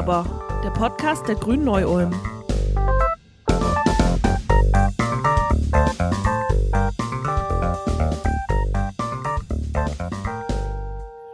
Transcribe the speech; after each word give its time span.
aber, 0.00 0.24
der 0.64 0.70
Podcast 0.70 1.28
der 1.28 1.34
Grünen 1.34 1.64
Neu-Ulm. 1.64 2.10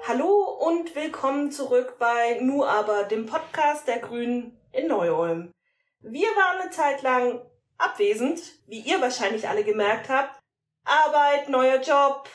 Hallo 0.09 0.59
und 0.67 0.97
willkommen 0.97 1.53
zurück 1.53 1.95
bei 2.01 2.41
Nu 2.41 2.65
aber, 2.65 3.05
dem 3.05 3.27
Podcast 3.27 3.87
der 3.87 4.01
Grünen 4.01 4.59
in 4.73 4.89
Neu-Ulm. 4.89 5.53
Wir 6.01 6.29
waren 6.31 6.63
eine 6.63 6.71
Zeit 6.73 7.03
lang 7.03 7.41
abwesend, 7.79 8.41
wie 8.67 8.81
ihr 8.81 9.01
wahrscheinlich 9.01 9.49
alle 9.49 9.63
gemerkt 9.63 10.09
habt. 10.09 10.41
Arbeit, 10.85 11.49
neuer 11.49 11.81
Job, 11.81 12.29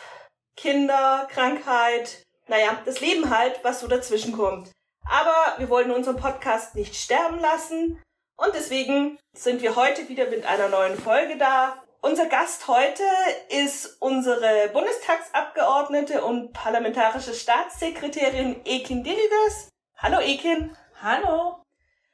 Kinder, 0.56 1.28
Krankheit, 1.30 2.24
naja, 2.48 2.78
das 2.86 3.02
Leben 3.02 3.30
halt, 3.30 3.60
was 3.64 3.82
so 3.82 3.90
dazwischen 3.90 4.32
kommt. 4.32 4.72
Aber 5.10 5.56
wir 5.58 5.70
wollen 5.70 5.92
unseren 5.92 6.18
Podcast 6.18 6.76
nicht 6.76 6.96
sterben 6.96 7.40
lassen 7.40 8.02
und 8.38 8.56
deswegen 8.56 9.20
sind 9.34 9.62
wir 9.62 9.76
heute 9.76 10.10
wieder 10.10 10.28
mit 10.28 10.46
einer 10.46 10.70
neuen 10.70 10.98
Folge 10.98 11.38
da. 11.38 11.84
Unser 12.02 12.26
Gast 12.26 12.68
heute 12.68 13.04
ist 13.50 14.02
unsere 14.02 14.70
Bundestagsabgeordnete 14.74 16.24
und 16.24 16.52
parlamentarische 16.52 17.34
Staatssekretärin 17.34 18.62
Ekin 18.66 19.04
Diriges. 19.04 19.70
Hallo 19.98 20.20
Ekin. 20.20 20.76
Hallo. 21.02 21.64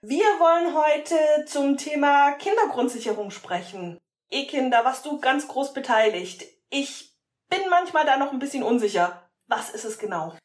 Wir 0.01 0.25
wollen 0.39 0.75
heute 0.75 1.45
zum 1.45 1.77
Thema 1.77 2.33
Kindergrundsicherung 2.33 3.31
sprechen. 3.31 3.97
Ekin, 4.29 4.69
da 4.71 4.83
warst 4.83 5.05
du 5.05 5.19
ganz 5.21 5.47
groß 5.47 5.73
beteiligt. 5.73 6.43
Ich 6.69 7.13
bin 7.49 7.61
manchmal 7.69 8.05
da 8.05 8.17
noch 8.17 8.33
ein 8.33 8.39
bisschen 8.39 8.63
unsicher. 8.63 9.29
Was 9.47 9.69
ist 9.69 9.85
es 9.85 9.97
genau? 9.97 10.35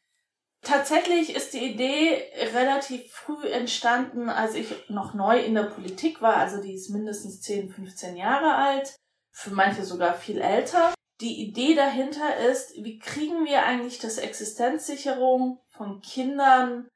Tatsächlich 0.62 1.34
ist 1.34 1.54
die 1.54 1.72
Idee 1.72 2.22
relativ 2.54 3.10
früh 3.12 3.48
entstanden, 3.48 4.28
als 4.28 4.54
ich 4.54 4.88
noch 4.88 5.12
neu 5.12 5.40
in 5.40 5.54
der 5.54 5.64
Politik 5.64 6.22
war. 6.22 6.36
Also 6.36 6.62
die 6.62 6.74
ist 6.74 6.90
mindestens 6.90 7.40
10, 7.40 7.70
15 7.70 8.16
Jahre 8.16 8.54
alt, 8.54 8.96
für 9.32 9.50
manche 9.50 9.84
sogar 9.84 10.14
viel 10.14 10.40
älter. 10.40 10.94
Die 11.20 11.42
Idee 11.42 11.74
dahinter 11.74 12.36
ist, 12.36 12.74
wie 12.76 12.98
kriegen 12.98 13.44
wir 13.44 13.64
eigentlich 13.64 13.98
das 13.98 14.18
Existenzsicherung 14.18 15.60
von 15.68 16.00
Kindern 16.00 16.88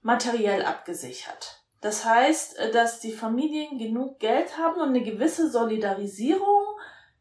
materiell 0.00 0.64
abgesichert? 0.64 1.64
Das 1.80 2.04
heißt, 2.04 2.58
dass 2.72 2.98
die 2.98 3.12
Familien 3.12 3.78
genug 3.78 4.18
Geld 4.18 4.58
haben 4.58 4.80
und 4.80 4.88
eine 4.88 5.02
gewisse 5.02 5.50
Solidarisierung 5.50 6.73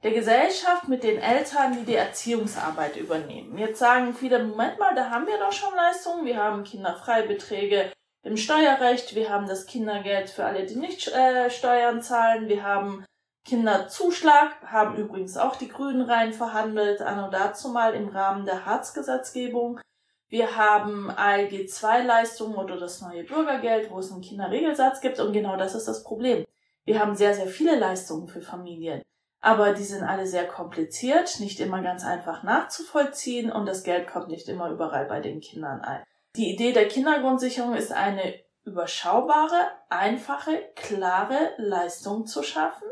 der 0.03 0.11
Gesellschaft 0.11 0.89
mit 0.89 1.03
den 1.03 1.17
Eltern, 1.17 1.73
die 1.73 1.85
die 1.85 1.95
Erziehungsarbeit 1.95 2.97
übernehmen. 2.97 3.57
Jetzt 3.57 3.79
sagen 3.79 4.13
viele, 4.13 4.43
Moment 4.43 4.77
mal, 4.77 4.93
da 4.93 5.09
haben 5.09 5.27
wir 5.27 5.37
doch 5.37 5.53
schon 5.53 5.73
Leistungen. 5.75 6.25
Wir 6.25 6.37
haben 6.37 6.65
Kinderfreibeträge 6.65 7.91
im 8.23 8.37
Steuerrecht, 8.37 9.15
wir 9.15 9.29
haben 9.29 9.47
das 9.47 9.65
Kindergeld 9.65 10.29
für 10.29 10.45
alle, 10.45 10.65
die 10.65 10.75
nicht 10.75 11.09
äh, 11.09 11.49
Steuern 11.49 12.01
zahlen, 12.01 12.47
wir 12.47 12.63
haben 12.63 13.03
Kinderzuschlag, 13.45 14.61
haben 14.65 14.95
übrigens 14.95 15.35
auch 15.35 15.57
die 15.57 15.67
Grünen 15.67 16.09
rein 16.09 16.31
verhandelt, 16.31 17.01
anno 17.01 17.29
dazu 17.29 17.67
mal 17.67 17.93
im 17.93 18.07
Rahmen 18.07 18.45
der 18.45 18.65
Hartz-Gesetzgebung. 18.65 19.81
Wir 20.29 20.55
haben 20.55 21.11
ALG-2-Leistungen 21.11 22.55
oder 22.55 22.79
das 22.79 23.01
neue 23.01 23.25
Bürgergeld, 23.25 23.91
wo 23.91 23.99
es 23.99 24.11
einen 24.11 24.21
Kinderregelsatz 24.21 25.01
gibt 25.01 25.19
und 25.19 25.33
genau 25.33 25.57
das 25.57 25.75
ist 25.75 25.89
das 25.89 26.03
Problem. 26.03 26.45
Wir 26.85 26.99
haben 26.99 27.15
sehr, 27.15 27.33
sehr 27.33 27.47
viele 27.47 27.77
Leistungen 27.77 28.29
für 28.29 28.41
Familien 28.41 29.03
aber 29.43 29.73
die 29.73 29.83
sind 29.83 30.03
alle 30.03 30.25
sehr 30.25 30.47
kompliziert, 30.47 31.41
nicht 31.41 31.59
immer 31.59 31.81
ganz 31.81 32.05
einfach 32.05 32.43
nachzuvollziehen 32.43 33.51
und 33.51 33.65
das 33.65 33.83
Geld 33.83 34.07
kommt 34.07 34.29
nicht 34.29 34.47
immer 34.47 34.69
überall 34.69 35.05
bei 35.05 35.19
den 35.19 35.41
Kindern 35.41 35.81
ein. 35.81 36.01
Die 36.37 36.53
Idee 36.53 36.71
der 36.71 36.87
Kindergrundsicherung 36.87 37.75
ist 37.75 37.91
eine 37.91 38.35
überschaubare, 38.63 39.69
einfache, 39.89 40.63
klare 40.75 41.51
Leistung 41.57 42.25
zu 42.25 42.41
schaffen, 42.41 42.87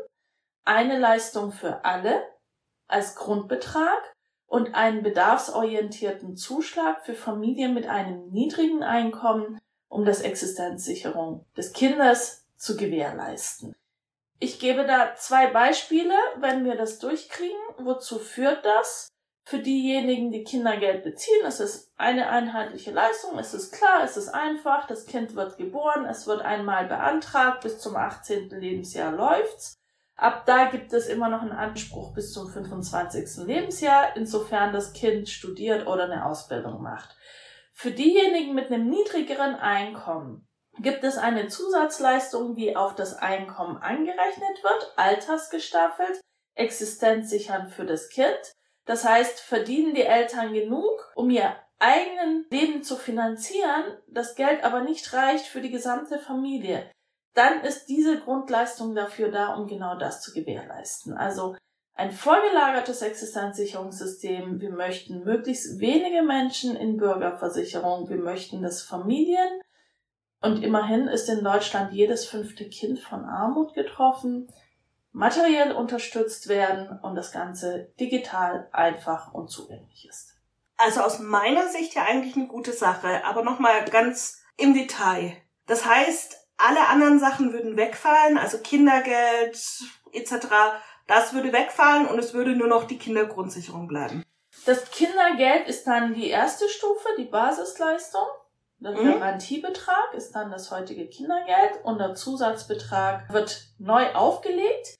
eine 0.62 0.98
Leistung 0.98 1.52
für 1.52 1.86
alle 1.86 2.22
als 2.86 3.16
Grundbetrag 3.16 4.14
und 4.44 4.74
einen 4.74 5.02
bedarfsorientierten 5.02 6.36
Zuschlag 6.36 7.02
für 7.06 7.14
Familien 7.14 7.72
mit 7.72 7.86
einem 7.86 8.28
niedrigen 8.28 8.82
Einkommen, 8.82 9.58
um 9.88 10.04
das 10.04 10.20
Existenzsicherung 10.20 11.46
des 11.56 11.72
Kindes 11.72 12.46
zu 12.56 12.76
gewährleisten. 12.76 13.74
Ich 14.42 14.58
gebe 14.58 14.84
da 14.84 15.14
zwei 15.14 15.46
Beispiele, 15.46 16.14
wenn 16.40 16.64
wir 16.64 16.74
das 16.74 16.98
durchkriegen. 16.98 17.56
Wozu 17.78 18.18
führt 18.18 18.64
das? 18.64 19.06
Für 19.44 19.60
diejenigen, 19.60 20.32
die 20.32 20.42
Kindergeld 20.42 21.04
beziehen, 21.04 21.46
ist 21.46 21.60
es 21.60 21.92
eine 21.96 22.28
einheitliche 22.28 22.90
Leistung, 22.90 23.38
es 23.38 23.54
ist 23.54 23.72
klar, 23.72 24.02
es 24.02 24.16
ist 24.16 24.30
einfach, 24.30 24.88
das 24.88 25.06
Kind 25.06 25.36
wird 25.36 25.58
geboren, 25.58 26.06
es 26.06 26.26
wird 26.26 26.42
einmal 26.42 26.86
beantragt, 26.86 27.62
bis 27.62 27.78
zum 27.78 27.94
18. 27.94 28.50
Lebensjahr 28.50 29.12
läuft's. 29.12 29.74
Ab 30.16 30.44
da 30.44 30.64
gibt 30.64 30.92
es 30.92 31.06
immer 31.06 31.28
noch 31.28 31.42
einen 31.42 31.52
Anspruch 31.52 32.12
bis 32.12 32.32
zum 32.32 32.48
25. 32.48 33.46
Lebensjahr, 33.46 34.16
insofern 34.16 34.72
das 34.72 34.92
Kind 34.92 35.28
studiert 35.28 35.86
oder 35.86 36.04
eine 36.04 36.26
Ausbildung 36.26 36.82
macht. 36.82 37.16
Für 37.72 37.92
diejenigen 37.92 38.56
mit 38.56 38.72
einem 38.72 38.90
niedrigeren 38.90 39.54
Einkommen 39.54 40.48
gibt 40.78 41.04
es 41.04 41.18
eine 41.18 41.48
Zusatzleistung, 41.48 42.54
die 42.54 42.76
auf 42.76 42.94
das 42.94 43.14
Einkommen 43.14 43.76
angerechnet 43.76 44.62
wird, 44.62 44.92
altersgestaffelt, 44.96 46.20
existenzsichernd 46.54 47.72
für 47.72 47.84
das 47.84 48.08
Kind. 48.08 48.54
Das 48.84 49.04
heißt, 49.04 49.40
verdienen 49.40 49.94
die 49.94 50.02
Eltern 50.02 50.52
genug, 50.52 51.12
um 51.14 51.30
ihr 51.30 51.54
eigenen 51.78 52.46
Leben 52.50 52.82
zu 52.82 52.96
finanzieren, 52.96 53.98
das 54.08 54.34
Geld 54.34 54.64
aber 54.64 54.82
nicht 54.82 55.12
reicht 55.12 55.46
für 55.46 55.60
die 55.60 55.70
gesamte 55.70 56.18
Familie, 56.18 56.90
dann 57.34 57.62
ist 57.62 57.86
diese 57.86 58.20
Grundleistung 58.20 58.94
dafür 58.94 59.30
da, 59.30 59.54
um 59.54 59.66
genau 59.66 59.98
das 59.98 60.20
zu 60.20 60.32
gewährleisten. 60.32 61.14
Also 61.14 61.56
ein 61.94 62.12
vorgelagertes 62.12 63.02
Existenzsicherungssystem. 63.02 64.60
Wir 64.60 64.70
möchten 64.70 65.24
möglichst 65.24 65.78
wenige 65.78 66.22
Menschen 66.22 66.76
in 66.76 66.96
Bürgerversicherung. 66.96 68.08
Wir 68.08 68.16
möchten, 68.16 68.62
dass 68.62 68.82
Familien 68.82 69.60
und 70.42 70.62
immerhin 70.62 71.08
ist 71.08 71.28
in 71.28 71.44
Deutschland 71.44 71.92
jedes 71.92 72.26
fünfte 72.26 72.68
Kind 72.68 72.98
von 72.98 73.24
Armut 73.24 73.74
getroffen, 73.74 74.48
materiell 75.12 75.72
unterstützt 75.72 76.48
werden 76.48 76.98
und 77.02 77.14
das 77.14 77.32
Ganze 77.32 77.92
digital 78.00 78.68
einfach 78.72 79.32
und 79.32 79.48
zugänglich 79.48 80.08
ist. 80.08 80.34
Also 80.76 81.00
aus 81.02 81.20
meiner 81.20 81.68
Sicht 81.68 81.94
ja 81.94 82.04
eigentlich 82.04 82.34
eine 82.36 82.48
gute 82.48 82.72
Sache, 82.72 83.24
aber 83.24 83.44
nochmal 83.44 83.84
ganz 83.84 84.42
im 84.56 84.74
Detail. 84.74 85.36
Das 85.66 85.86
heißt, 85.86 86.36
alle 86.56 86.88
anderen 86.88 87.20
Sachen 87.20 87.52
würden 87.52 87.76
wegfallen, 87.76 88.38
also 88.38 88.58
Kindergeld 88.58 89.58
etc., 90.12 90.46
das 91.06 91.34
würde 91.34 91.52
wegfallen 91.52 92.06
und 92.06 92.18
es 92.18 92.32
würde 92.32 92.52
nur 92.52 92.68
noch 92.68 92.84
die 92.84 92.98
Kindergrundsicherung 92.98 93.88
bleiben. 93.88 94.24
Das 94.66 94.90
Kindergeld 94.90 95.68
ist 95.68 95.86
dann 95.86 96.14
die 96.14 96.28
erste 96.28 96.68
Stufe, 96.68 97.08
die 97.18 97.24
Basisleistung. 97.24 98.26
Der 98.82 98.92
mhm. 98.92 99.12
Garantiebetrag 99.12 100.14
ist 100.14 100.32
dann 100.32 100.50
das 100.50 100.70
heutige 100.70 101.06
Kindergeld 101.06 101.84
und 101.84 101.98
der 101.98 102.14
Zusatzbetrag 102.14 103.32
wird 103.32 103.68
neu 103.78 104.12
aufgelegt. 104.12 104.96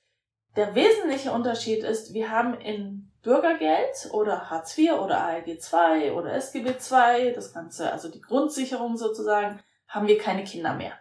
Der 0.54 0.74
wesentliche 0.74 1.32
Unterschied 1.32 1.82
ist, 1.82 2.14
wir 2.14 2.30
haben 2.30 2.54
in 2.60 3.10
Bürgergeld 3.22 4.10
oder 4.12 4.50
Hartz 4.50 4.76
IV 4.76 4.92
oder 4.92 5.22
ALG 5.22 5.46
II 5.48 6.10
oder 6.12 6.32
SGB 6.34 6.70
II, 6.70 7.32
das 7.32 7.52
Ganze, 7.52 7.90
also 7.90 8.08
die 8.08 8.20
Grundsicherung 8.20 8.96
sozusagen, 8.96 9.60
haben 9.88 10.06
wir 10.06 10.18
keine 10.18 10.44
Kinder 10.44 10.74
mehr. 10.74 10.92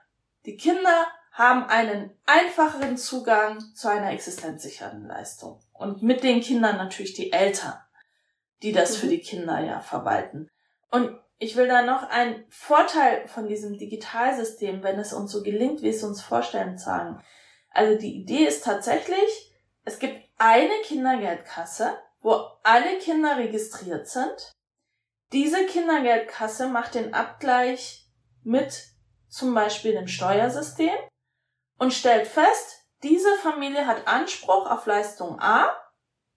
Die 0.45 0.57
Kinder 0.57 1.07
haben 1.31 1.65
einen 1.65 2.11
einfacheren 2.25 2.97
Zugang 2.97 3.59
zu 3.73 3.89
einer 3.89 4.11
existenzsichernden 4.11 5.07
Leistung. 5.07 5.59
Und 5.73 6.03
mit 6.03 6.23
den 6.23 6.41
Kindern 6.41 6.77
natürlich 6.77 7.13
die 7.13 7.31
Eltern, 7.31 7.73
die 8.63 8.71
das 8.71 8.97
für 8.97 9.05
mhm. 9.05 9.11
die 9.11 9.21
Kinder 9.21 9.59
ja 9.59 9.79
verwalten. 9.79 10.49
Und 10.91 11.17
ich 11.41 11.55
will 11.55 11.67
da 11.67 11.81
noch 11.81 12.03
einen 12.03 12.45
Vorteil 12.49 13.27
von 13.27 13.47
diesem 13.47 13.75
Digitalsystem, 13.75 14.83
wenn 14.83 14.99
es 14.99 15.11
uns 15.11 15.31
so 15.31 15.41
gelingt, 15.41 15.81
wie 15.81 15.89
es 15.89 16.03
uns 16.03 16.21
vorstellen, 16.21 16.77
sagen. 16.77 17.19
Also 17.71 17.97
die 17.97 18.15
Idee 18.15 18.45
ist 18.45 18.63
tatsächlich, 18.63 19.51
es 19.83 19.97
gibt 19.97 20.21
eine 20.37 20.73
Kindergeldkasse, 20.83 21.97
wo 22.21 22.33
alle 22.61 22.99
Kinder 22.99 23.37
registriert 23.37 24.07
sind. 24.07 24.51
Diese 25.31 25.65
Kindergeldkasse 25.65 26.67
macht 26.67 26.93
den 26.93 27.15
Abgleich 27.15 28.07
mit 28.43 28.89
zum 29.27 29.55
Beispiel 29.55 29.93
dem 29.93 30.07
Steuersystem 30.07 30.93
und 31.79 31.91
stellt 31.91 32.27
fest, 32.27 32.85
diese 33.01 33.33
Familie 33.41 33.87
hat 33.87 34.07
Anspruch 34.07 34.69
auf 34.69 34.85
Leistung 34.85 35.39
A, 35.39 35.75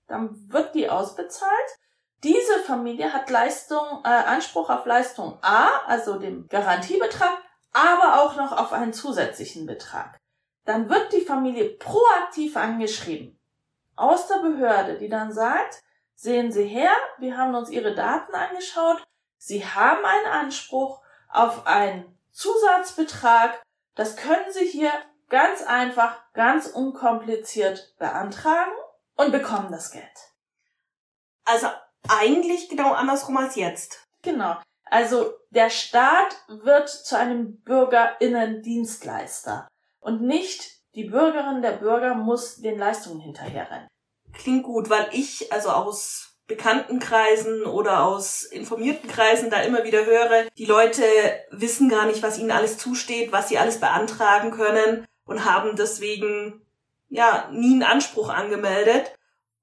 dann 0.06 0.50
wird 0.50 0.74
die 0.74 0.88
ausbezahlt 0.88 1.78
diese 2.24 2.58
Familie 2.64 3.12
hat 3.12 3.28
Leistung, 3.28 4.00
äh, 4.02 4.08
Anspruch 4.08 4.70
auf 4.70 4.86
Leistung 4.86 5.38
A, 5.42 5.68
also 5.86 6.18
dem 6.18 6.48
Garantiebetrag, 6.48 7.36
aber 7.74 8.22
auch 8.22 8.36
noch 8.36 8.52
auf 8.52 8.72
einen 8.72 8.94
zusätzlichen 8.94 9.66
Betrag. 9.66 10.18
Dann 10.64 10.88
wird 10.88 11.12
die 11.12 11.20
Familie 11.20 11.68
proaktiv 11.74 12.56
angeschrieben 12.56 13.38
aus 13.94 14.26
der 14.26 14.38
Behörde, 14.38 14.98
die 14.98 15.10
dann 15.10 15.32
sagt, 15.32 15.82
sehen 16.14 16.50
Sie 16.50 16.64
her, 16.64 16.92
wir 17.18 17.36
haben 17.36 17.54
uns 17.54 17.68
Ihre 17.68 17.94
Daten 17.94 18.34
angeschaut, 18.34 19.04
Sie 19.36 19.66
haben 19.66 20.04
einen 20.04 20.26
Anspruch 20.26 21.02
auf 21.28 21.66
einen 21.66 22.18
Zusatzbetrag. 22.30 23.62
Das 23.94 24.16
können 24.16 24.50
Sie 24.50 24.66
hier 24.66 24.90
ganz 25.28 25.62
einfach, 25.62 26.16
ganz 26.32 26.68
unkompliziert 26.68 27.94
beantragen 27.98 28.72
und 29.16 29.30
bekommen 29.30 29.70
das 29.70 29.90
Geld. 29.90 30.32
Also 31.44 31.68
eigentlich 32.08 32.68
genau 32.68 32.92
andersrum 32.92 33.36
als 33.36 33.56
jetzt. 33.56 34.06
Genau. 34.22 34.56
Also 34.84 35.32
der 35.50 35.70
Staat 35.70 36.36
wird 36.48 36.88
zu 36.88 37.18
einem 37.18 37.60
Bürgerinnendienstleister 37.62 39.66
und 40.00 40.22
nicht 40.22 40.70
die 40.94 41.04
Bürgerin, 41.04 41.62
der 41.62 41.72
Bürger 41.72 42.14
muss 42.14 42.56
den 42.56 42.78
Leistungen 42.78 43.20
hinterherrennen. 43.20 43.88
Klingt 44.32 44.64
gut, 44.64 44.90
weil 44.90 45.08
ich 45.12 45.52
also 45.52 45.70
aus 45.70 46.34
bekannten 46.46 46.98
Kreisen 46.98 47.64
oder 47.64 48.04
aus 48.04 48.42
informierten 48.42 49.08
Kreisen 49.08 49.50
da 49.50 49.62
immer 49.62 49.84
wieder 49.84 50.04
höre, 50.04 50.48
die 50.58 50.66
Leute 50.66 51.02
wissen 51.50 51.88
gar 51.88 52.06
nicht, 52.06 52.22
was 52.22 52.38
ihnen 52.38 52.50
alles 52.50 52.78
zusteht, 52.78 53.32
was 53.32 53.48
sie 53.48 53.58
alles 53.58 53.80
beantragen 53.80 54.50
können 54.50 55.06
und 55.24 55.44
haben 55.44 55.76
deswegen 55.76 56.60
ja 57.08 57.48
nie 57.50 57.72
einen 57.72 57.82
Anspruch 57.82 58.28
angemeldet. 58.28 59.14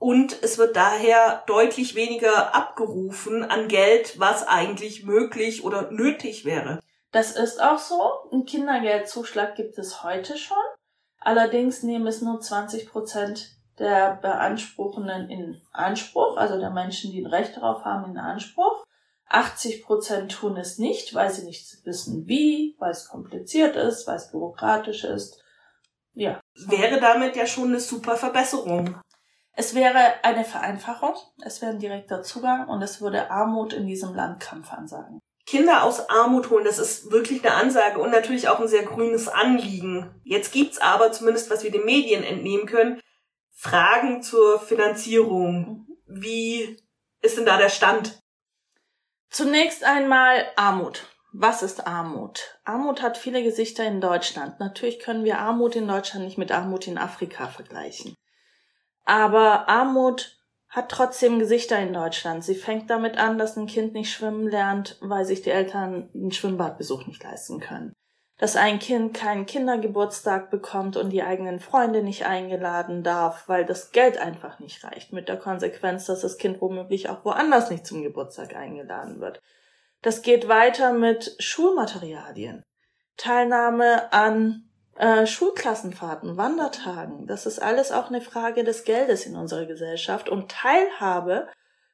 Und 0.01 0.41
es 0.41 0.57
wird 0.57 0.75
daher 0.75 1.43
deutlich 1.45 1.93
weniger 1.93 2.55
abgerufen 2.55 3.43
an 3.43 3.67
Geld, 3.67 4.19
was 4.19 4.47
eigentlich 4.47 5.05
möglich 5.05 5.63
oder 5.63 5.91
nötig 5.91 6.43
wäre. 6.43 6.79
Das 7.11 7.33
ist 7.33 7.61
auch 7.61 7.77
so. 7.77 8.01
Ein 8.31 8.45
Kindergeldzuschlag 8.45 9.53
gibt 9.53 9.77
es 9.77 10.03
heute 10.03 10.39
schon. 10.39 10.57
Allerdings 11.19 11.83
nehmen 11.83 12.07
es 12.07 12.19
nur 12.19 12.41
20 12.41 12.89
Prozent 12.89 13.51
der 13.77 14.15
Beanspruchenden 14.15 15.29
in 15.29 15.61
Anspruch, 15.71 16.35
also 16.35 16.59
der 16.59 16.71
Menschen, 16.71 17.11
die 17.11 17.21
ein 17.21 17.31
Recht 17.31 17.57
darauf 17.57 17.85
haben, 17.85 18.09
in 18.09 18.17
Anspruch. 18.17 18.83
80 19.29 19.83
Prozent 19.83 20.31
tun 20.31 20.57
es 20.57 20.79
nicht, 20.79 21.13
weil 21.13 21.29
sie 21.29 21.45
nicht 21.45 21.85
wissen 21.85 22.25
wie, 22.25 22.75
weil 22.79 22.89
es 22.89 23.07
kompliziert 23.07 23.75
ist, 23.75 24.07
weil 24.07 24.15
es 24.15 24.31
bürokratisch 24.31 25.03
ist. 25.03 25.43
Ja. 26.15 26.41
Wäre 26.55 26.99
damit 26.99 27.35
ja 27.35 27.45
schon 27.45 27.67
eine 27.67 27.79
super 27.79 28.17
Verbesserung. 28.17 28.99
Es 29.53 29.75
wäre 29.75 30.23
eine 30.23 30.45
Vereinfachung, 30.45 31.15
es 31.43 31.61
wäre 31.61 31.71
ein 31.71 31.79
direkter 31.79 32.21
Zugang 32.23 32.67
und 32.67 32.81
es 32.81 33.01
würde 33.01 33.29
Armut 33.29 33.73
in 33.73 33.85
diesem 33.85 34.13
Land 34.13 34.39
Kampf 34.39 34.71
ansagen. 34.71 35.19
Kinder 35.45 35.83
aus 35.83 36.09
Armut 36.09 36.49
holen, 36.49 36.63
das 36.63 36.79
ist 36.79 37.11
wirklich 37.11 37.43
eine 37.43 37.55
Ansage 37.55 37.99
und 37.99 38.11
natürlich 38.11 38.47
auch 38.47 38.59
ein 38.59 38.67
sehr 38.67 38.83
grünes 38.83 39.27
Anliegen. 39.27 40.21
Jetzt 40.23 40.53
gibt's 40.53 40.79
aber, 40.79 41.11
zumindest 41.11 41.49
was 41.49 41.63
wir 41.63 41.71
den 41.71 41.83
Medien 41.83 42.23
entnehmen 42.23 42.67
können, 42.67 43.01
Fragen 43.53 44.21
zur 44.21 44.59
Finanzierung. 44.59 45.85
Mhm. 46.05 46.21
Wie 46.21 46.77
ist 47.21 47.37
denn 47.37 47.45
da 47.45 47.57
der 47.57 47.69
Stand? 47.69 48.19
Zunächst 49.29 49.83
einmal 49.83 50.45
Armut. 50.55 51.07
Was 51.33 51.63
ist 51.63 51.87
Armut? 51.87 52.59
Armut 52.65 53.01
hat 53.01 53.17
viele 53.17 53.43
Gesichter 53.43 53.85
in 53.85 54.01
Deutschland. 54.01 54.59
Natürlich 54.59 54.99
können 54.99 55.23
wir 55.23 55.39
Armut 55.39 55.75
in 55.75 55.87
Deutschland 55.87 56.25
nicht 56.25 56.37
mit 56.37 56.51
Armut 56.51 56.87
in 56.87 56.97
Afrika 56.97 57.47
vergleichen. 57.47 58.15
Aber 59.05 59.67
Armut 59.69 60.37
hat 60.71 60.89
trotzdem 60.89 61.37
Gesichter 61.39 61.79
in 61.79 61.93
Deutschland. 61.93 62.43
Sie 62.43 62.55
fängt 62.55 62.89
damit 62.89 63.17
an, 63.17 63.37
dass 63.37 63.57
ein 63.57 63.67
Kind 63.67 63.93
nicht 63.93 64.11
schwimmen 64.11 64.47
lernt, 64.47 64.97
weil 65.01 65.25
sich 65.25 65.41
die 65.41 65.49
Eltern 65.49 66.09
einen 66.15 66.31
Schwimmbadbesuch 66.31 67.07
nicht 67.07 67.21
leisten 67.23 67.59
können. 67.59 67.91
Dass 68.37 68.55
ein 68.55 68.79
Kind 68.79 69.13
keinen 69.13 69.45
Kindergeburtstag 69.45 70.49
bekommt 70.49 70.95
und 70.95 71.09
die 71.09 71.23
eigenen 71.23 71.59
Freunde 71.59 72.01
nicht 72.01 72.25
eingeladen 72.25 73.03
darf, 73.03 73.47
weil 73.49 73.65
das 73.65 73.91
Geld 73.91 74.17
einfach 74.17 74.59
nicht 74.59 74.83
reicht, 74.83 75.11
mit 75.11 75.27
der 75.27 75.37
Konsequenz, 75.37 76.05
dass 76.05 76.21
das 76.21 76.37
Kind 76.37 76.61
womöglich 76.61 77.09
auch 77.09 77.25
woanders 77.25 77.69
nicht 77.69 77.85
zum 77.85 78.01
Geburtstag 78.01 78.55
eingeladen 78.55 79.19
wird. 79.19 79.41
Das 80.01 80.21
geht 80.21 80.47
weiter 80.47 80.93
mit 80.93 81.35
Schulmaterialien. 81.39 82.63
Teilnahme 83.17 84.11
an 84.13 84.70
äh, 84.95 85.25
Schulklassenfahrten, 85.25 86.37
Wandertagen, 86.37 87.27
das 87.27 87.45
ist 87.45 87.59
alles 87.59 87.91
auch 87.91 88.07
eine 88.07 88.21
Frage 88.21 88.63
des 88.63 88.83
Geldes 88.83 89.25
in 89.25 89.35
unserer 89.35 89.65
Gesellschaft. 89.65 90.29
Und 90.29 90.51
Teilhabe 90.51 91.47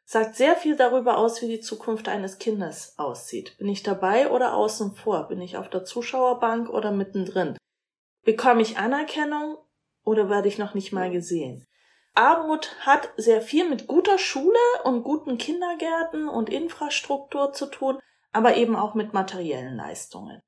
sagt 0.05 0.35
sehr 0.35 0.55
viel 0.55 0.75
darüber 0.75 1.17
aus, 1.17 1.41
wie 1.41 1.47
die 1.47 1.59
Zukunft 1.59 2.07
eines 2.07 2.39
Kindes 2.39 2.93
aussieht. 2.97 3.57
Bin 3.57 3.67
ich 3.67 3.83
dabei 3.83 4.31
oder 4.31 4.55
außen 4.55 4.95
vor? 4.95 5.27
Bin 5.27 5.41
ich 5.41 5.57
auf 5.57 5.69
der 5.69 5.83
Zuschauerbank 5.83 6.69
oder 6.69 6.91
mittendrin? 6.91 7.57
Bekomme 8.23 8.61
ich 8.61 8.77
Anerkennung 8.77 9.57
oder 10.03 10.29
werde 10.29 10.47
ich 10.47 10.57
noch 10.57 10.73
nicht 10.73 10.91
mal 10.93 11.11
gesehen? 11.11 11.65
Armut 12.15 12.75
hat 12.79 13.13
sehr 13.17 13.41
viel 13.41 13.69
mit 13.69 13.85
guter 13.85 14.17
Schule 14.17 14.57
und 14.85 15.03
guten 15.03 15.37
Kindergärten 15.37 16.27
und 16.27 16.49
Infrastruktur 16.49 17.53
zu 17.53 17.67
tun, 17.67 17.99
aber 18.31 18.55
eben 18.55 18.75
auch 18.75 18.95
mit 18.95 19.13
materiellen 19.13 19.75
Leistungen. 19.75 20.41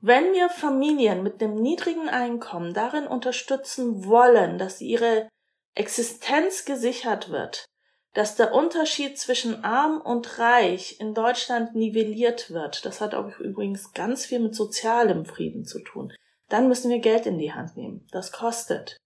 Wenn 0.00 0.32
wir 0.34 0.50
Familien 0.50 1.22
mit 1.22 1.42
einem 1.42 1.56
niedrigen 1.56 2.08
Einkommen 2.08 2.74
darin 2.74 3.06
unterstützen 3.06 4.04
wollen, 4.04 4.58
dass 4.58 4.80
ihre 4.80 5.28
Existenz 5.74 6.64
gesichert 6.64 7.30
wird, 7.30 7.64
dass 8.12 8.36
der 8.36 8.54
Unterschied 8.54 9.18
zwischen 9.18 9.64
arm 9.64 10.00
und 10.00 10.38
reich 10.38 11.00
in 11.00 11.14
Deutschland 11.14 11.74
nivelliert 11.74 12.50
wird, 12.50 12.84
das 12.84 13.00
hat 13.00 13.14
auch 13.14 13.38
übrigens 13.38 13.92
ganz 13.92 14.26
viel 14.26 14.38
mit 14.38 14.54
sozialem 14.54 15.24
Frieden 15.24 15.64
zu 15.64 15.80
tun, 15.80 16.12
dann 16.48 16.68
müssen 16.68 16.90
wir 16.90 17.00
Geld 17.00 17.26
in 17.26 17.38
die 17.38 17.52
Hand 17.52 17.76
nehmen. 17.76 18.06
Das 18.12 18.32
kostet. 18.32 18.96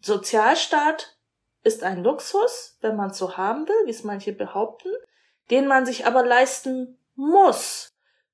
Sozialstaat 0.00 1.16
ist 1.62 1.82
ein 1.82 2.02
Luxus, 2.02 2.78
wenn 2.80 2.96
man 2.96 3.10
es 3.10 3.18
so 3.18 3.36
haben 3.36 3.66
will, 3.68 3.86
wie 3.86 3.90
es 3.90 4.04
manche 4.04 4.32
behaupten, 4.32 4.90
den 5.50 5.66
man 5.66 5.84
sich 5.84 6.06
aber 6.06 6.24
leisten 6.24 6.98
muss 7.14 7.87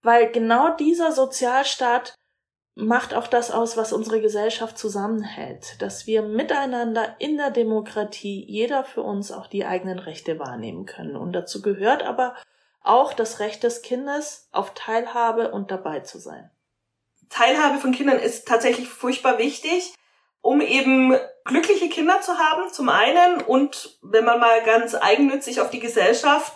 weil 0.05 0.31
genau 0.31 0.77
dieser 0.77 1.12
Sozialstaat 1.12 2.15
macht 2.77 3.15
auch 3.15 3.27
das 3.27 3.51
aus, 3.51 3.77
was 3.77 3.93
unsere 3.93 4.21
Gesellschaft 4.21 4.77
zusammenhält, 4.77 5.81
dass 5.81 6.06
wir 6.06 6.23
miteinander 6.23 7.17
in 7.19 7.37
der 7.37 7.51
Demokratie 7.51 8.45
jeder 8.47 8.85
für 8.85 9.03
uns 9.03 9.33
auch 9.33 9.47
die 9.47 9.65
eigenen 9.65 9.99
Rechte 9.99 10.39
wahrnehmen 10.39 10.85
können. 10.85 11.17
Und 11.17 11.33
dazu 11.33 11.62
gehört 11.62 12.03
aber 12.03 12.35
auch 12.83 13.12
das 13.12 13.41
Recht 13.41 13.62
des 13.62 13.83
Kindes 13.83 14.49
auf 14.53 14.75
Teilhabe 14.75 15.53
und 15.53 15.71
dabei 15.71 16.01
zu 16.01 16.19
sein. 16.19 16.51
Teilhabe 17.31 17.79
von 17.79 17.93
Kindern 17.93 18.19
ist 18.19 18.47
tatsächlich 18.47 18.89
furchtbar 18.89 19.39
wichtig, 19.39 19.95
um 20.41 20.61
eben 20.61 21.17
glückliche 21.45 21.89
Kinder 21.89 22.21
zu 22.21 22.37
haben, 22.37 22.71
zum 22.71 22.91
einen, 22.91 23.41
und 23.41 23.99
wenn 24.03 24.25
man 24.25 24.39
mal 24.39 24.62
ganz 24.65 24.95
eigennützig 24.95 25.61
auf 25.61 25.71
die 25.71 25.81
Gesellschaft 25.81 26.55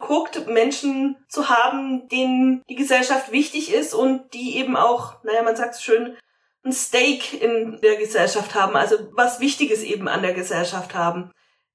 guckt, 0.00 0.48
Menschen 0.48 1.16
zu 1.28 1.48
haben, 1.48 2.08
denen 2.08 2.64
die 2.68 2.74
Gesellschaft 2.74 3.30
wichtig 3.30 3.72
ist 3.72 3.94
und 3.94 4.34
die 4.34 4.56
eben 4.56 4.76
auch, 4.76 5.22
naja, 5.22 5.42
man 5.42 5.54
sagt 5.54 5.76
es 5.76 5.82
schön, 5.82 6.16
ein 6.64 6.72
Stake 6.72 7.36
in 7.36 7.80
der 7.80 7.96
Gesellschaft 7.96 8.54
haben, 8.54 8.76
also 8.76 8.96
was 9.12 9.40
Wichtiges 9.40 9.82
eben 9.82 10.08
an 10.08 10.22
der 10.22 10.34
Gesellschaft 10.34 10.94
haben. 10.94 11.30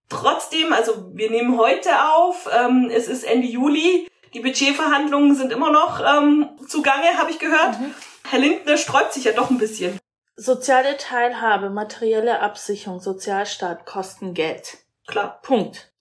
Trotzdem, 0.10 0.74
also 0.74 1.12
wir 1.14 1.32
nehmen 1.32 1.58
heute 1.58 1.90
auf, 2.14 2.48
ähm, 2.52 2.92
es 2.94 3.08
ist 3.08 3.24
Ende 3.24 3.48
Juli, 3.48 4.08
die 4.34 4.42
Budgetverhandlungen 4.42 5.34
sind 5.34 5.52
immer 5.52 5.72
noch 5.72 6.02
ähm, 6.02 6.50
zugange, 6.68 7.18
habe 7.18 7.32
ich 7.32 7.40
gehört. 7.40 7.80
Mhm. 7.80 7.96
Herr 8.28 8.40
Lindner 8.40 8.78
sträubt 8.78 9.14
sich 9.14 9.24
ja 9.24 9.32
doch 9.32 9.50
ein 9.50 9.58
bisschen. 9.58 9.98
Soziale 10.36 10.98
Teilhabe, 10.98 11.70
materielle 11.70 12.42
Absicherung, 12.42 13.00
Sozialstaat 13.00 13.86
kosten 13.86 14.34
Geld. 14.34 14.80
Klar. 15.08 15.40
Punkt. 15.42 15.95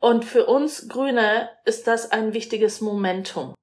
Und 0.00 0.24
für 0.24 0.46
uns 0.46 0.88
Grüne 0.88 1.50
ist 1.64 1.86
das 1.86 2.12
ein 2.12 2.32
wichtiges 2.32 2.80
Momentum. 2.80 3.54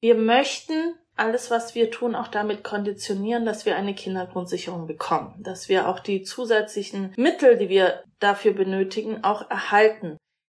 Wir 0.00 0.14
möchten 0.14 0.94
alles, 1.16 1.50
was 1.50 1.74
wir 1.74 1.90
tun, 1.90 2.14
auch 2.14 2.28
damit 2.28 2.62
konditionieren, 2.62 3.44
dass 3.44 3.66
wir 3.66 3.76
eine 3.76 3.94
Kindergrundsicherung 3.94 4.86
bekommen, 4.86 5.34
dass 5.42 5.68
wir 5.68 5.88
auch 5.88 5.98
die 5.98 6.22
zusätzlichen 6.22 7.12
Mittel, 7.16 7.56
die 7.58 7.68
wir 7.68 8.04
dafür 8.20 8.52
benötigen, 8.52 9.24
auch 9.24 9.50
erhalten. 9.50 10.16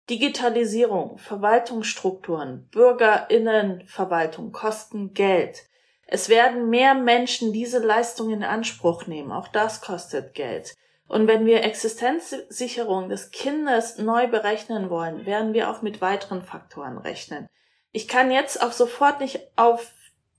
Digitalisierung, 0.10 1.18
Verwaltungsstrukturen, 1.18 2.68
Bürgerinnenverwaltung 2.70 4.52
kosten 4.52 5.14
Geld. 5.14 5.64
Es 6.06 6.28
werden 6.28 6.70
mehr 6.70 6.94
Menschen 6.94 7.54
diese 7.54 7.80
Leistung 7.80 8.32
in 8.32 8.44
Anspruch 8.44 9.08
nehmen. 9.08 9.32
Auch 9.32 9.48
das 9.48 9.82
kostet 9.82 10.34
Geld. 10.34 10.74
Und 11.12 11.28
wenn 11.28 11.46
wir 11.46 11.66
Existenzsicherung 11.66 13.10
des 13.10 13.32
Kindes 13.32 13.98
neu 13.98 14.28
berechnen 14.28 14.90
wollen, 14.90 15.26
werden 15.26 15.54
wir 15.54 15.70
auch 15.70 15.82
mit 15.82 16.00
weiteren 16.00 16.42
Faktoren 16.42 16.98
rechnen. 16.98 17.50
Ich 17.92 18.08
kann 18.08 18.32
jetzt 18.32 18.64
auch 18.64 18.72
sofort 18.72 19.20
nicht 19.20 19.42
auf 19.58 19.92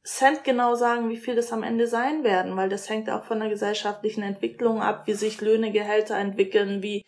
Cent 0.03 0.45
genau 0.45 0.75
sagen, 0.75 1.11
wie 1.11 1.19
viel 1.19 1.35
das 1.35 1.53
am 1.53 1.63
Ende 1.63 1.87
sein 1.87 2.25
werden, 2.25 2.57
weil 2.57 2.71
das 2.71 2.89
hängt 2.89 3.11
auch 3.11 3.25
von 3.25 3.41
der 3.41 3.51
gesellschaftlichen 3.51 4.23
Entwicklung 4.23 4.81
ab, 4.81 5.03
wie 5.05 5.13
sich 5.13 5.43
Löhne, 5.43 5.73
Gehälter 5.73 6.17
entwickeln, 6.17 6.83
wie 6.83 7.05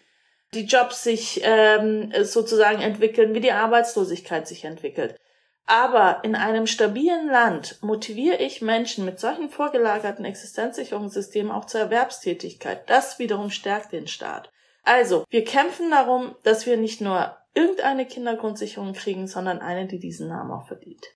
die 0.53 0.67
Jobs 0.67 1.03
sich 1.03 1.41
ähm, 1.43 2.13
sozusagen 2.23 2.83
entwickeln, 2.83 3.33
wie 3.33 3.41
die 3.41 3.53
Arbeitslosigkeit 3.53 4.47
sich 4.47 4.67
entwickelt. 4.67 5.19
Aber 5.67 6.21
in 6.25 6.35
einem 6.35 6.67
stabilen 6.67 7.29
Land 7.29 7.79
motiviere 7.83 8.37
ich 8.37 8.61
Menschen 8.61 9.05
mit 9.05 9.19
solchen 9.19 9.49
vorgelagerten 9.49 10.25
Existenzsicherungssystemen 10.25 11.51
auch 11.51 11.65
zur 11.65 11.81
Erwerbstätigkeit. 11.81 12.89
Das 12.91 13.19
wiederum 13.19 13.51
stärkt 13.51 13.93
den 13.93 14.07
Staat. 14.07 14.51
Also, 14.83 15.25
wir 15.31 15.45
kämpfen 15.45 15.91
darum, 15.91 16.37
dass 16.43 16.67
wir 16.67 16.77
nicht 16.77 17.01
nur 17.01 17.35
irgendeine 17.55 18.07
Kindergrundsicherung 18.07 18.93
kriegen, 18.93 19.27
sondern 19.27 19.61
eine, 19.61 19.87
die 19.87 19.99
diesen 19.99 20.29
Namen 20.29 20.53
auch 20.53 20.67
verdient. 20.67 21.07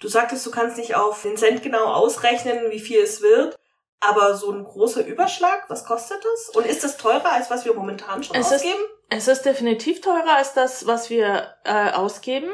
Du 0.00 0.08
sagtest, 0.08 0.44
du 0.44 0.50
kannst 0.50 0.76
nicht 0.76 0.94
auf 0.94 1.22
den 1.22 1.36
Cent 1.36 1.62
genau 1.62 1.86
ausrechnen, 1.86 2.70
wie 2.70 2.80
viel 2.80 3.00
es 3.00 3.22
wird. 3.22 3.58
Aber 4.00 4.34
so 4.34 4.50
ein 4.50 4.64
großer 4.64 5.06
Überschlag, 5.06 5.64
was 5.68 5.84
kostet 5.84 6.18
das? 6.24 6.56
Und 6.56 6.66
ist 6.66 6.82
das 6.82 6.96
teurer, 6.96 7.32
als 7.32 7.50
was 7.50 7.64
wir 7.64 7.72
momentan 7.72 8.24
schon 8.24 8.34
es 8.34 8.52
ausgeben? 8.52 8.80
Ist, 9.10 9.28
es 9.28 9.38
ist 9.38 9.42
definitiv 9.46 10.00
teurer 10.00 10.36
als 10.36 10.54
das, 10.54 10.88
was 10.88 11.08
wir 11.08 11.54
äh, 11.62 11.92
ausgeben. 11.92 12.50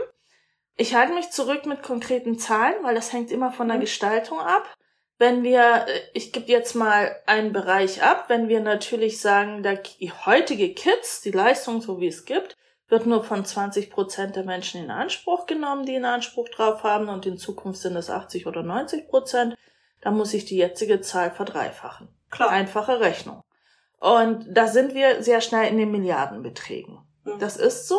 Ich 0.79 0.95
halte 0.95 1.13
mich 1.13 1.31
zurück 1.31 1.67
mit 1.67 1.83
konkreten 1.83 2.39
Zahlen, 2.39 2.77
weil 2.83 2.95
das 2.95 3.13
hängt 3.13 3.31
immer 3.31 3.53
von 3.53 3.69
der 3.69 3.77
mhm. 3.77 3.83
Gestaltung 3.83 4.39
ab. 4.39 4.75
Wenn 5.19 5.43
wir, 5.43 5.87
äh, 5.87 6.01
ich 6.15 6.33
gebe 6.33 6.51
jetzt 6.51 6.75
mal 6.75 7.15
einen 7.27 7.53
Bereich 7.53 8.03
ab, 8.03 8.27
wenn 8.29 8.49
wir 8.49 8.61
natürlich 8.61 9.21
sagen, 9.21 9.63
die 10.01 10.13
heutige 10.13 10.73
Kids, 10.73 11.21
die 11.21 11.33
Leistung, 11.33 11.83
so 11.83 12.01
wie 12.01 12.07
es 12.07 12.25
gibt, 12.25 12.57
wird 12.89 13.05
nur 13.05 13.23
von 13.23 13.45
20 13.45 13.91
Prozent 13.91 14.37
der 14.37 14.45
Menschen 14.45 14.83
in 14.83 14.91
Anspruch 14.91 15.45
genommen, 15.45 15.85
die 15.85 15.97
einen 15.97 16.07
Anspruch 16.07 16.49
drauf 16.49 16.85
haben, 16.85 17.11
und 17.11 17.27
in 17.27 17.37
Zukunft 17.37 17.83
sind 17.83 17.97
es 17.97 18.09
80 18.09 18.47
oder 18.47 18.63
90 18.63 19.09
Prozent 19.09 19.59
dann 20.01 20.17
muss 20.17 20.35
ich 20.35 20.45
die 20.45 20.57
jetzige 20.57 21.01
Zahl 21.01 21.31
verdreifachen. 21.31 22.09
Klar. 22.31 22.51
Einfache 22.51 23.01
Rechnung. 23.01 23.43
Und 24.01 24.47
da 24.49 24.69
sind 24.69 24.95
wir 24.95 25.23
sehr 25.23 25.41
schnell 25.41 25.69
in 25.71 25.79
den 25.79 25.91
Milliardenbeträgen. 25.91 27.01
Mhm. 27.25 27.39
Das 27.39 27.57
ist 27.57 27.89
so, 27.89 27.99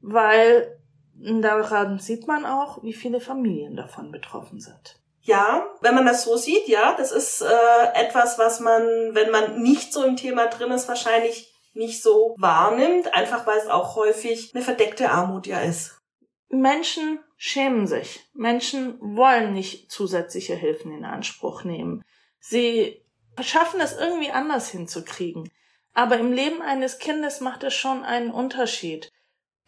weil 0.00 0.79
daran 1.20 1.98
sieht 1.98 2.26
man 2.26 2.46
auch, 2.46 2.82
wie 2.82 2.92
viele 2.92 3.20
Familien 3.20 3.76
davon 3.76 4.10
betroffen 4.10 4.60
sind. 4.60 5.00
Ja, 5.22 5.66
wenn 5.82 5.94
man 5.94 6.06
das 6.06 6.24
so 6.24 6.36
sieht, 6.36 6.66
ja, 6.66 6.94
das 6.96 7.12
ist 7.12 7.42
äh, 7.42 7.46
etwas, 7.94 8.38
was 8.38 8.60
man, 8.60 8.82
wenn 9.14 9.30
man 9.30 9.62
nicht 9.62 9.92
so 9.92 10.02
im 10.04 10.16
Thema 10.16 10.46
drin 10.46 10.70
ist, 10.72 10.88
wahrscheinlich 10.88 11.54
nicht 11.74 12.02
so 12.02 12.34
wahrnimmt, 12.38 13.14
einfach 13.14 13.46
weil 13.46 13.58
es 13.58 13.68
auch 13.68 13.96
häufig 13.96 14.52
eine 14.54 14.64
verdeckte 14.64 15.10
Armut 15.10 15.46
ja 15.46 15.60
ist. 15.60 16.00
Menschen 16.48 17.20
schämen 17.36 17.86
sich. 17.86 18.28
Menschen 18.32 18.98
wollen 19.00 19.52
nicht 19.52 19.90
zusätzliche 19.90 20.54
Hilfen 20.54 20.92
in 20.92 21.04
Anspruch 21.04 21.64
nehmen. 21.64 22.02
Sie 22.40 23.04
schaffen 23.40 23.80
es 23.80 23.96
irgendwie 23.96 24.30
anders 24.30 24.68
hinzukriegen. 24.70 25.50
Aber 25.92 26.18
im 26.18 26.32
Leben 26.32 26.62
eines 26.62 26.98
Kindes 26.98 27.40
macht 27.40 27.62
es 27.62 27.74
schon 27.74 28.04
einen 28.04 28.30
Unterschied. 28.30 29.10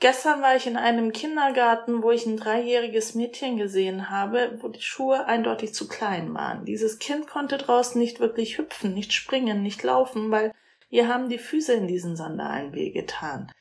Gestern 0.02 0.42
war 0.42 0.56
ich 0.56 0.66
in 0.66 0.76
einem 0.76 1.12
Kindergarten, 1.12 2.02
wo 2.02 2.10
ich 2.10 2.26
ein 2.26 2.36
dreijähriges 2.36 3.14
Mädchen 3.14 3.56
gesehen 3.56 4.10
habe, 4.10 4.58
wo 4.60 4.66
die 4.66 4.82
Schuhe 4.82 5.26
eindeutig 5.26 5.74
zu 5.74 5.86
klein 5.86 6.34
waren. 6.34 6.64
Dieses 6.64 6.98
Kind 6.98 7.28
konnte 7.28 7.56
draußen 7.56 8.00
nicht 8.00 8.18
wirklich 8.18 8.58
hüpfen, 8.58 8.94
nicht 8.94 9.12
springen, 9.12 9.62
nicht 9.62 9.80
laufen, 9.84 10.32
weil 10.32 10.52
ihr 10.90 11.06
haben 11.06 11.28
die 11.28 11.38
Füße 11.38 11.74
in 11.74 11.86
diesen 11.86 12.16
Sandalen 12.16 12.74
wehgetan. 12.74 13.52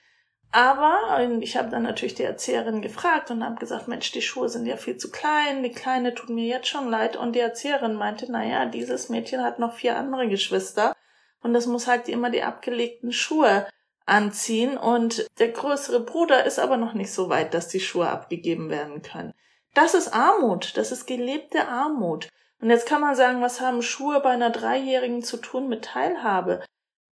Aber 0.52 0.98
ähm, 1.20 1.44
ich 1.44 1.58
habe 1.58 1.70
dann 1.70 1.84
natürlich 1.84 2.16
die 2.16 2.24
Erzieherin 2.24 2.82
gefragt 2.82 3.30
und 3.30 3.46
habe 3.46 3.60
gesagt, 3.60 3.88
Mensch, 3.88 4.12
die 4.12 4.24
Schuhe 4.24 4.50
sind 4.50 4.66
ja 4.66 4.78
viel 4.78 4.98
zu 4.98 5.12
klein, 5.12 5.62
die 5.62 5.70
Kleine 5.70 6.16
tut 6.16 6.32
mir 6.32 6.48
jetzt 6.48 6.70
schon 6.70 6.90
leid. 6.90 7.18
Und 7.18 7.36
die 7.36 7.40
Erzieherin 7.40 7.94
meinte, 7.94 8.32
naja, 8.32 8.66
dieses 8.66 9.10
Mädchen 9.10 9.44
hat 9.44 9.60
noch 9.60 9.76
vier 9.76 9.96
andere 9.96 10.28
Geschwister 10.28 10.96
und 11.44 11.54
das 11.54 11.68
muss 11.68 11.86
halt 11.86 12.10
immer 12.10 12.32
die 12.32 12.42
abgelegten 12.42 13.12
Schuhe 13.12 13.68
anziehen. 14.12 14.78
Und 14.78 15.26
der 15.40 15.50
größere 15.50 16.02
Bruder 16.02 16.46
ist 16.46 16.60
aber 16.60 16.78
noch 16.78 16.94
nicht 16.94 17.12
so 17.12 17.30
weit, 17.30 17.54
dass 17.54 17.68
die 17.68 17.80
Schuhe 17.80 18.10
abgegeben 18.10 18.70
werden 18.70 19.02
können. 19.02 19.34
Das 19.74 19.94
ist 19.94 20.14
Armut, 20.14 20.76
das 20.76 20.92
ist 20.92 21.06
gelebte 21.08 21.68
Armut. 21.68 22.30
Und 22.60 22.70
jetzt 22.70 22.86
kann 22.86 23.02
man 23.02 23.16
sagen, 23.16 23.42
was 23.42 23.62
haben 23.62 23.82
Schuhe 23.82 24.20
bei 24.20 24.32
einer 24.32 24.52
Dreijährigen 24.52 25.24
zu 25.24 25.38
tun 25.38 25.68
mit 25.68 25.86
Teilhabe? 25.86 26.64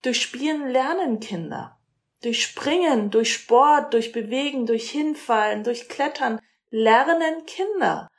Durch 0.04 0.22
Spielen 0.22 0.70
lernen 0.70 1.20
Kinder. 1.20 1.78
Durch 2.22 2.44
Springen, 2.44 3.10
durch 3.12 3.34
Sport, 3.34 3.94
durch 3.94 4.12
Bewegen, 4.12 4.66
durch 4.66 4.92
Hinfallen, 4.92 5.64
durch 5.64 5.88
Klettern 5.90 6.40
lernen 6.70 7.46
Kinder. 7.46 8.10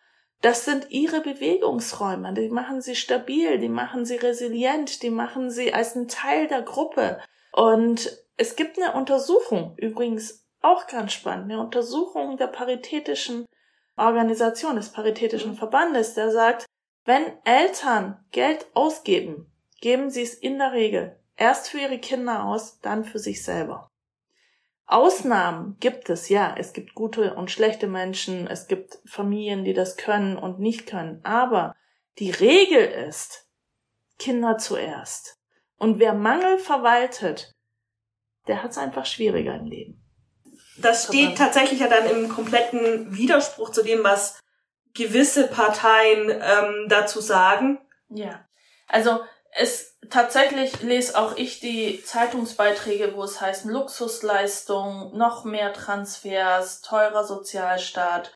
Das 0.41 0.65
sind 0.65 0.91
ihre 0.91 1.21
Bewegungsräume. 1.21 2.33
Die 2.33 2.49
machen 2.49 2.81
sie 2.81 2.97
stabil, 2.97 3.59
die 3.59 3.69
machen 3.69 4.07
sie 4.07 4.17
resilient, 4.17 5.03
die 5.03 5.11
machen 5.11 5.51
sie 5.51 5.75
als 5.75 5.95
ein 5.95 6.09
Teil 6.09 6.49
der 6.49 6.63
Gruppe. 6.63 7.21
Und 7.53 8.11
es 8.41 8.57
gibt 8.57 8.79
eine 8.79 8.95
Untersuchung, 8.95 9.75
übrigens 9.77 10.47
auch 10.63 10.87
ganz 10.87 11.13
spannend, 11.13 11.53
eine 11.53 11.61
Untersuchung 11.61 12.39
der 12.39 12.47
paritätischen 12.47 13.45
Organisation, 13.99 14.77
des 14.77 14.89
paritätischen 14.89 15.57
Verbandes, 15.57 16.15
der 16.15 16.31
sagt, 16.31 16.65
wenn 17.05 17.23
Eltern 17.45 18.25
Geld 18.31 18.67
ausgeben, 18.73 19.53
geben 19.83 20.09
sie 20.09 20.23
es 20.23 20.33
in 20.33 20.57
der 20.57 20.73
Regel 20.73 21.21
erst 21.37 21.69
für 21.69 21.81
ihre 21.81 21.99
Kinder 21.99 22.45
aus, 22.45 22.81
dann 22.81 23.05
für 23.05 23.19
sich 23.19 23.45
selber. 23.45 23.91
Ausnahmen 24.87 25.77
gibt 25.79 26.09
es, 26.09 26.31
ja. 26.31 26.55
Es 26.57 26.73
gibt 26.73 26.95
gute 26.95 27.35
und 27.35 27.51
schlechte 27.51 27.89
Menschen, 27.89 28.47
es 28.47 28.69
gibt 28.69 29.01
Familien, 29.05 29.65
die 29.65 29.75
das 29.75 29.99
können 29.99 30.39
und 30.39 30.59
nicht 30.61 30.87
können. 30.87 31.21
Aber 31.25 31.75
die 32.19 32.31
Regel 32.31 32.87
ist, 32.87 33.51
Kinder 34.19 34.57
zuerst. 34.57 35.39
Und 35.77 35.99
wer 35.99 36.15
Mangel 36.15 36.59
verwaltet, 36.59 37.55
der 38.47 38.63
hat 38.63 38.71
es 38.71 38.79
einfach 38.79 39.07
schwieriger 39.07 39.55
im 39.55 39.67
Leben. 39.67 40.03
Das 40.79 41.07
steht 41.07 41.37
tatsächlich 41.37 41.81
ja 41.81 41.89
dann 41.89 42.07
im 42.07 42.29
kompletten 42.29 43.15
Widerspruch 43.15 43.71
zu 43.71 43.83
dem, 43.83 44.03
was 44.03 44.41
gewisse 44.95 45.47
Parteien 45.47 46.31
ähm, 46.31 46.87
dazu 46.89 47.21
sagen. 47.21 47.79
Ja. 48.09 48.47
Also 48.89 49.21
es 49.53 49.99
tatsächlich 50.09 50.83
lese 50.83 51.19
auch 51.19 51.37
ich 51.37 51.61
die 51.61 52.03
Zeitungsbeiträge, 52.03 53.15
wo 53.15 53.25
es 53.25 53.41
heißt 53.41 53.65
Luxusleistung, 53.67 55.17
noch 55.17 55.45
mehr 55.45 55.73
Transfers, 55.73 56.81
teurer 56.81 57.25
Sozialstaat. 57.25 58.35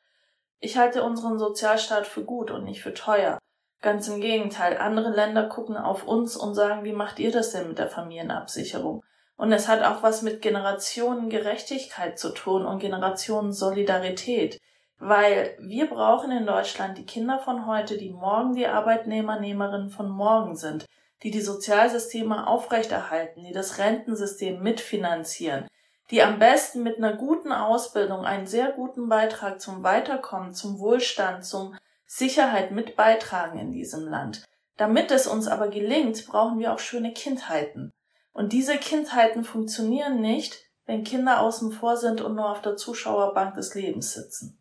Ich 0.60 0.76
halte 0.76 1.02
unseren 1.02 1.38
Sozialstaat 1.38 2.06
für 2.06 2.24
gut 2.24 2.50
und 2.50 2.64
nicht 2.64 2.82
für 2.82 2.94
teuer. 2.94 3.38
Ganz 3.80 4.08
im 4.08 4.20
Gegenteil, 4.20 4.78
andere 4.78 5.10
Länder 5.10 5.48
gucken 5.48 5.76
auf 5.76 6.06
uns 6.06 6.36
und 6.36 6.54
sagen, 6.54 6.84
wie 6.84 6.92
macht 6.92 7.18
ihr 7.18 7.30
das 7.30 7.50
denn 7.50 7.68
mit 7.68 7.78
der 7.78 7.90
Familienabsicherung? 7.90 9.02
Und 9.36 9.52
es 9.52 9.68
hat 9.68 9.82
auch 9.82 10.02
was 10.02 10.22
mit 10.22 10.42
Generationengerechtigkeit 10.42 12.18
zu 12.18 12.30
tun 12.30 12.64
und 12.64 12.78
Generationensolidarität. 12.78 14.60
Weil 14.98 15.56
wir 15.60 15.86
brauchen 15.88 16.30
in 16.30 16.46
Deutschland 16.46 16.98
die 16.98 17.06
Kinder 17.06 17.38
von 17.38 17.66
heute, 17.66 17.98
die 17.98 18.10
morgen 18.10 18.54
die 18.54 18.66
Arbeitnehmer, 18.66 19.40
Nehmerinnen 19.40 19.90
von 19.90 20.08
morgen 20.08 20.56
sind 20.56 20.86
die 21.24 21.30
die 21.30 21.40
Sozialsysteme 21.40 22.46
aufrechterhalten, 22.46 23.44
die 23.44 23.52
das 23.52 23.78
Rentensystem 23.78 24.62
mitfinanzieren, 24.62 25.66
die 26.10 26.22
am 26.22 26.38
besten 26.38 26.82
mit 26.82 26.98
einer 26.98 27.14
guten 27.14 27.50
Ausbildung 27.50 28.26
einen 28.26 28.46
sehr 28.46 28.72
guten 28.72 29.08
Beitrag 29.08 29.60
zum 29.60 29.82
Weiterkommen, 29.82 30.54
zum 30.54 30.78
Wohlstand, 30.78 31.44
zum 31.44 31.76
Sicherheit 32.06 32.70
mit 32.72 32.94
beitragen 32.94 33.58
in 33.58 33.72
diesem 33.72 34.06
Land. 34.06 34.44
Damit 34.76 35.10
es 35.10 35.26
uns 35.26 35.48
aber 35.48 35.68
gelingt, 35.68 36.26
brauchen 36.26 36.58
wir 36.58 36.74
auch 36.74 36.78
schöne 36.78 37.12
Kindheiten. 37.14 37.90
Und 38.34 38.52
diese 38.52 38.76
Kindheiten 38.76 39.44
funktionieren 39.44 40.20
nicht, 40.20 40.58
wenn 40.86 41.04
Kinder 41.04 41.40
außen 41.40 41.72
vor 41.72 41.96
sind 41.96 42.20
und 42.20 42.34
nur 42.34 42.50
auf 42.50 42.60
der 42.60 42.76
Zuschauerbank 42.76 43.54
des 43.54 43.74
Lebens 43.74 44.12
sitzen. 44.12 44.58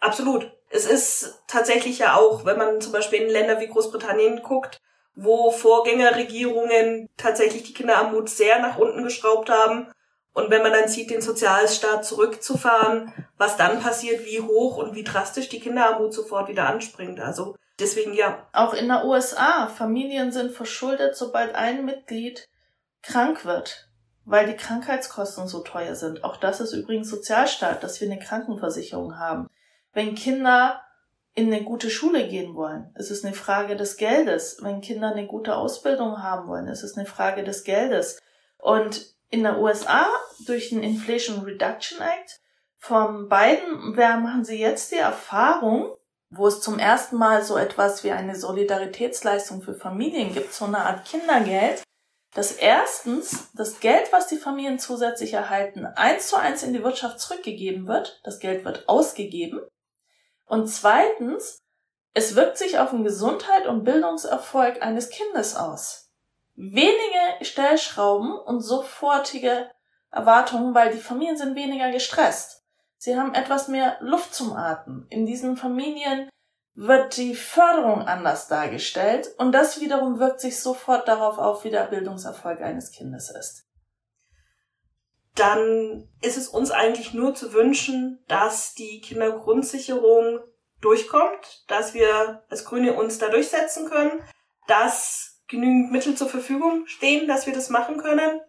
Absolut. 0.00 0.50
Es 0.68 0.84
ist 0.84 1.42
tatsächlich 1.46 2.00
ja 2.00 2.16
auch, 2.16 2.44
wenn 2.44 2.58
man 2.58 2.80
zum 2.80 2.92
Beispiel 2.92 3.22
in 3.22 3.30
Länder 3.30 3.60
wie 3.60 3.68
Großbritannien 3.68 4.42
guckt, 4.42 4.80
wo 5.14 5.50
Vorgängerregierungen 5.52 7.08
tatsächlich 7.16 7.62
die 7.62 7.72
Kinderarmut 7.74 8.28
sehr 8.28 8.58
nach 8.58 8.78
unten 8.78 9.04
geschraubt 9.04 9.48
haben. 9.48 9.92
Und 10.34 10.50
wenn 10.50 10.62
man 10.62 10.72
dann 10.72 10.88
sieht, 10.88 11.10
den 11.10 11.22
Sozialstaat 11.22 12.04
zurückzufahren, 12.04 13.12
was 13.36 13.56
dann 13.56 13.80
passiert, 13.80 14.24
wie 14.24 14.40
hoch 14.40 14.78
und 14.78 14.94
wie 14.96 15.04
drastisch 15.04 15.48
die 15.48 15.60
Kinderarmut 15.60 16.12
sofort 16.12 16.48
wieder 16.48 16.66
anspringt. 16.66 17.20
Also 17.20 17.54
deswegen 17.78 18.14
ja. 18.14 18.48
Auch 18.52 18.74
in 18.74 18.88
der 18.88 19.04
USA, 19.04 19.68
Familien 19.68 20.32
sind 20.32 20.50
verschuldet, 20.50 21.14
sobald 21.14 21.54
ein 21.54 21.84
Mitglied 21.84 22.48
krank 23.02 23.44
wird, 23.44 23.88
weil 24.24 24.46
die 24.46 24.56
Krankheitskosten 24.56 25.48
so 25.48 25.60
teuer 25.60 25.94
sind. 25.94 26.24
Auch 26.24 26.36
das 26.36 26.60
ist 26.60 26.72
übrigens 26.72 27.10
Sozialstaat, 27.10 27.82
dass 27.82 28.00
wir 28.00 28.10
eine 28.10 28.20
Krankenversicherung 28.20 29.18
haben. 29.18 29.48
Wenn 29.92 30.14
Kinder 30.14 30.80
in 31.34 31.52
eine 31.52 31.62
gute 31.64 31.88
Schule 31.88 32.28
gehen 32.28 32.54
wollen. 32.54 32.90
Es 32.94 33.10
ist 33.10 33.24
eine 33.24 33.34
Frage 33.34 33.76
des 33.76 33.96
Geldes. 33.96 34.58
Wenn 34.60 34.80
Kinder 34.80 35.12
eine 35.12 35.26
gute 35.26 35.56
Ausbildung 35.56 36.22
haben 36.22 36.48
wollen, 36.48 36.68
es 36.68 36.82
ist 36.82 36.98
eine 36.98 37.06
Frage 37.06 37.42
des 37.42 37.64
Geldes. 37.64 38.20
Und 38.58 39.14
in 39.30 39.42
der 39.42 39.58
USA 39.58 40.06
durch 40.46 40.68
den 40.68 40.82
Inflation 40.82 41.40
Reduction 41.40 42.00
Act 42.00 42.40
von 42.76 43.28
Biden 43.28 43.96
wer 43.96 44.18
machen 44.18 44.44
sie 44.44 44.58
jetzt 44.58 44.92
die 44.92 44.96
Erfahrung, 44.96 45.94
wo 46.30 46.48
es 46.48 46.60
zum 46.60 46.78
ersten 46.78 47.16
Mal 47.16 47.42
so 47.42 47.56
etwas 47.56 48.04
wie 48.04 48.10
eine 48.10 48.36
Solidaritätsleistung 48.36 49.62
für 49.62 49.74
Familien 49.74 50.34
gibt, 50.34 50.52
so 50.52 50.66
eine 50.66 50.78
Art 50.78 51.06
Kindergeld, 51.06 51.82
dass 52.34 52.52
erstens 52.52 53.50
das 53.54 53.80
Geld, 53.80 54.12
was 54.12 54.26
die 54.26 54.38
Familien 54.38 54.78
zusätzlich 54.78 55.34
erhalten, 55.34 55.86
eins 55.86 56.28
zu 56.28 56.36
eins 56.36 56.62
in 56.62 56.72
die 56.72 56.82
Wirtschaft 56.82 57.20
zurückgegeben 57.20 57.86
wird. 57.86 58.20
Das 58.24 58.40
Geld 58.40 58.64
wird 58.64 58.88
ausgegeben 58.88 59.60
und 60.46 60.66
zweitens, 60.66 61.58
es 62.14 62.34
wirkt 62.34 62.58
sich 62.58 62.78
auf 62.78 62.90
den 62.90 63.04
Gesundheit 63.04 63.66
und 63.66 63.84
Bildungserfolg 63.84 64.82
eines 64.82 65.10
Kindes 65.10 65.56
aus. 65.56 66.10
Wenige 66.54 67.42
Stellschrauben 67.42 68.34
und 68.34 68.60
sofortige 68.60 69.70
Erwartungen, 70.10 70.74
weil 70.74 70.92
die 70.92 71.00
Familien 71.00 71.38
sind 71.38 71.54
weniger 71.54 71.90
gestresst. 71.90 72.62
Sie 72.98 73.16
haben 73.18 73.34
etwas 73.34 73.68
mehr 73.68 73.96
Luft 74.00 74.34
zum 74.34 74.52
Atmen. 74.52 75.06
In 75.08 75.24
diesen 75.24 75.56
Familien 75.56 76.28
wird 76.74 77.16
die 77.16 77.34
Förderung 77.34 78.02
anders 78.02 78.48
dargestellt 78.48 79.28
und 79.38 79.52
das 79.52 79.80
wiederum 79.80 80.18
wirkt 80.18 80.40
sich 80.40 80.60
sofort 80.60 81.06
darauf 81.06 81.38
auf, 81.38 81.64
wie 81.64 81.70
der 81.70 81.84
Bildungserfolg 81.84 82.60
eines 82.60 82.92
Kindes 82.92 83.30
ist. 83.30 83.66
Dann 85.34 86.08
ist 86.20 86.36
es 86.36 86.48
uns 86.48 86.70
eigentlich 86.70 87.14
nur 87.14 87.34
zu 87.34 87.52
wünschen, 87.52 88.22
dass 88.28 88.74
die 88.74 89.00
Kindergrundsicherung 89.00 90.40
durchkommt, 90.80 91.64
dass 91.68 91.94
wir 91.94 92.42
als 92.48 92.64
Grüne 92.64 92.94
uns 92.94 93.18
da 93.18 93.28
durchsetzen 93.28 93.88
können, 93.88 94.22
dass 94.66 95.42
genügend 95.48 95.92
Mittel 95.92 96.14
zur 96.14 96.28
Verfügung 96.28 96.86
stehen, 96.86 97.28
dass 97.28 97.46
wir 97.46 97.52
das 97.52 97.70
machen 97.70 97.98
können 97.98 98.40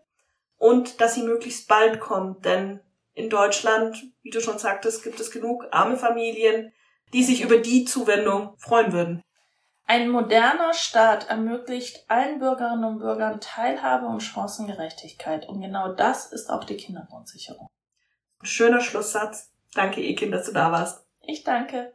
und 0.57 1.01
dass 1.01 1.15
sie 1.15 1.23
möglichst 1.23 1.67
bald 1.67 1.99
kommt, 1.99 2.45
denn 2.45 2.79
in 3.13 3.29
Deutschland, 3.29 4.01
wie 4.23 4.31
du 4.31 4.41
schon 4.41 4.57
sagtest, 4.57 5.03
gibt 5.03 5.19
es 5.19 5.29
genug 5.29 5.67
arme 5.71 5.97
Familien, 5.97 6.73
die 7.13 7.23
sich 7.23 7.41
über 7.41 7.57
die 7.57 7.85
Zuwendung 7.85 8.55
freuen 8.57 8.91
würden. 8.91 9.21
Ein 9.85 10.09
moderner 10.09 10.73
Staat 10.73 11.29
ermöglicht 11.29 12.05
allen 12.07 12.39
Bürgerinnen 12.39 12.85
und 12.85 12.99
Bürgern 12.99 13.41
Teilhabe 13.41 14.05
und 14.05 14.21
Chancengerechtigkeit. 14.21 15.47
Und 15.47 15.61
genau 15.61 15.93
das 15.93 16.31
ist 16.31 16.49
auch 16.49 16.63
die 16.63 16.77
Kindergrundsicherung. 16.77 17.67
Schöner 18.41 18.81
Schlusssatz. 18.81 19.51
Danke, 19.73 20.01
Ekin, 20.01 20.31
dass 20.31 20.45
du 20.45 20.53
da 20.53 20.71
warst. 20.71 21.05
Ich 21.21 21.43
danke. 21.43 21.93